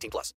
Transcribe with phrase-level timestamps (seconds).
[0.00, 0.34] 18 plus.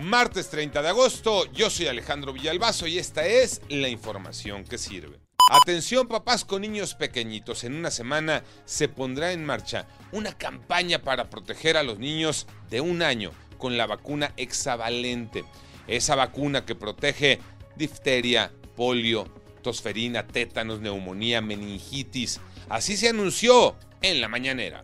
[0.00, 5.20] Martes 30 de agosto, yo soy Alejandro Villalbazo y esta es la información que sirve.
[5.50, 11.30] Atención papás con niños pequeñitos, en una semana se pondrá en marcha una campaña para
[11.30, 15.44] proteger a los niños de un año con la vacuna hexavalente.
[15.88, 17.40] Esa vacuna que protege
[17.76, 19.26] difteria, polio,
[19.62, 22.40] tosferina, tétanos, neumonía, meningitis.
[22.68, 24.82] Así se anunció en la mañanera.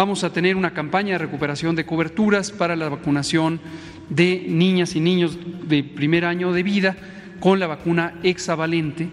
[0.00, 3.60] Vamos a tener una campaña de recuperación de coberturas para la vacunación
[4.08, 5.36] de niñas y niños
[5.68, 6.96] de primer año de vida
[7.38, 9.10] con la vacuna hexavalente.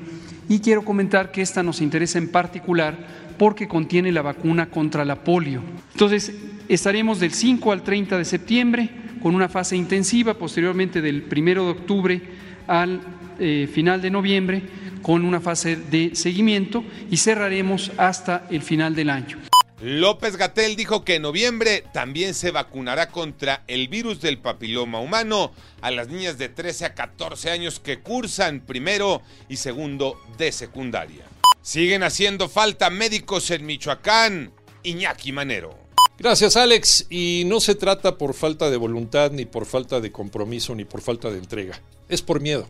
[0.47, 2.95] Y quiero comentar que esta nos interesa en particular
[3.38, 5.62] porque contiene la vacuna contra la polio.
[5.92, 6.34] Entonces,
[6.70, 8.90] estaremos del 5 al 30 de septiembre
[9.22, 12.22] con una fase intensiva, posteriormente del 1 de octubre
[12.66, 13.02] al
[13.40, 14.62] eh, final de noviembre
[15.02, 16.81] con una fase de seguimiento
[17.12, 19.38] y cerraremos hasta el final del año.
[19.80, 25.52] López Gatel dijo que en noviembre también se vacunará contra el virus del papiloma humano
[25.81, 31.25] a las niñas de 13 a 14 años que cursan primero y segundo de secundaria.
[31.61, 34.52] Siguen haciendo falta médicos en Michoacán.
[34.81, 35.78] Iñaki Manero.
[36.17, 37.06] Gracias Alex.
[37.12, 41.02] Y no se trata por falta de voluntad, ni por falta de compromiso, ni por
[41.02, 41.80] falta de entrega.
[42.09, 42.67] Es por miedo.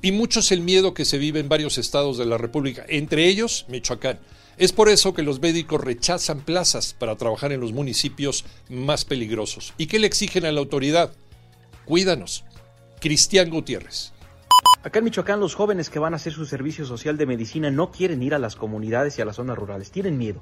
[0.00, 3.26] Y mucho es el miedo que se vive en varios estados de la República, entre
[3.26, 4.18] ellos Michoacán.
[4.56, 9.72] Es por eso que los médicos rechazan plazas para trabajar en los municipios más peligrosos.
[9.78, 11.12] ¿Y qué le exigen a la autoridad?
[11.84, 12.44] Cuídanos.
[13.00, 14.12] Cristian Gutiérrez.
[14.82, 17.90] Acá en Michoacán los jóvenes que van a hacer su servicio social de medicina no
[17.90, 20.40] quieren ir a las comunidades y a las zonas rurales, tienen miedo.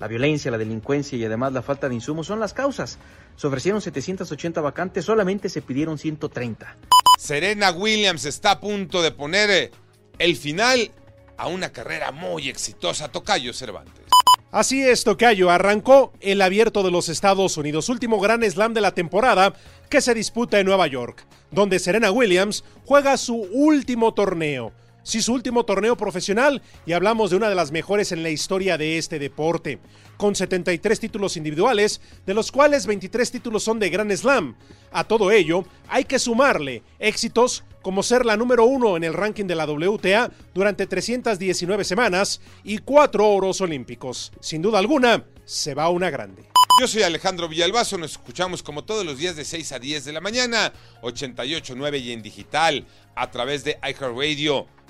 [0.00, 2.98] La violencia, la delincuencia y además la falta de insumos son las causas.
[3.36, 6.76] Se ofrecieron 780 vacantes, solamente se pidieron 130.
[7.18, 9.70] Serena Williams está a punto de poner eh,
[10.18, 10.90] el final
[11.36, 14.04] a una carrera muy exitosa, Tocayo Cervantes.
[14.50, 15.50] Así es, Tocayo.
[15.50, 19.54] Arrancó el abierto de los Estados Unidos, último gran slam de la temporada
[19.90, 24.72] que se disputa en Nueva York, donde Serena Williams juega su último torneo.
[25.04, 28.78] Sí, su último torneo profesional y hablamos de una de las mejores en la historia
[28.78, 29.78] de este deporte,
[30.16, 34.56] con 73 títulos individuales, de los cuales 23 títulos son de Grand Slam.
[34.92, 39.44] A todo ello, hay que sumarle éxitos como ser la número uno en el ranking
[39.44, 44.32] de la WTA durante 319 semanas y cuatro oros olímpicos.
[44.40, 46.48] Sin duda alguna, se va una grande.
[46.80, 50.12] Yo soy Alejandro Villalbazo, nos escuchamos como todos los días de 6 a 10 de
[50.12, 50.72] la mañana,
[51.02, 54.66] 88.9 y en digital, a través de iHeartRadio.